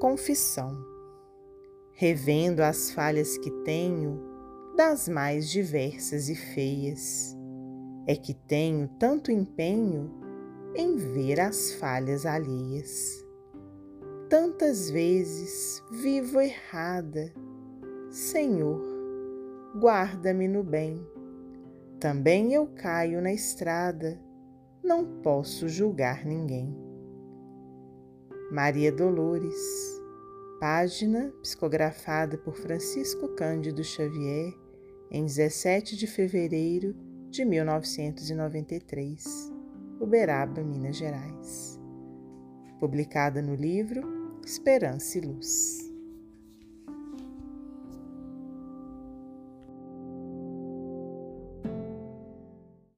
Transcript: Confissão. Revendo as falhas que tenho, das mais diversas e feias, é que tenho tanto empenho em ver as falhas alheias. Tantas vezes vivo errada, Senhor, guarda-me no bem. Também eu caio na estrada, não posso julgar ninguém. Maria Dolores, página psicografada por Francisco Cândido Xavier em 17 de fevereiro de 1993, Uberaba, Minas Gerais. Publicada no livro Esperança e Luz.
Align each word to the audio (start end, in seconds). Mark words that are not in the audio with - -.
Confissão. 0.00 0.82
Revendo 1.92 2.62
as 2.62 2.90
falhas 2.90 3.36
que 3.36 3.50
tenho, 3.64 4.18
das 4.74 5.06
mais 5.06 5.50
diversas 5.50 6.30
e 6.30 6.34
feias, 6.34 7.36
é 8.06 8.16
que 8.16 8.32
tenho 8.32 8.88
tanto 8.98 9.30
empenho 9.30 10.10
em 10.74 10.96
ver 10.96 11.38
as 11.38 11.74
falhas 11.74 12.24
alheias. 12.24 13.22
Tantas 14.30 14.88
vezes 14.88 15.82
vivo 15.92 16.40
errada, 16.40 17.30
Senhor, 18.08 18.82
guarda-me 19.78 20.48
no 20.48 20.64
bem. 20.64 21.06
Também 22.00 22.54
eu 22.54 22.66
caio 22.68 23.20
na 23.20 23.34
estrada, 23.34 24.18
não 24.82 25.04
posso 25.20 25.68
julgar 25.68 26.24
ninguém. 26.24 26.74
Maria 28.50 28.90
Dolores, 28.90 29.89
página 30.60 31.32
psicografada 31.40 32.36
por 32.36 32.54
Francisco 32.54 33.34
Cândido 33.34 33.82
Xavier 33.82 34.52
em 35.10 35.24
17 35.24 35.96
de 35.96 36.06
fevereiro 36.06 36.94
de 37.30 37.46
1993, 37.46 39.50
Uberaba, 39.98 40.62
Minas 40.62 40.96
Gerais. 40.96 41.80
Publicada 42.78 43.40
no 43.40 43.54
livro 43.54 44.02
Esperança 44.44 45.16
e 45.16 45.22
Luz. 45.22 45.89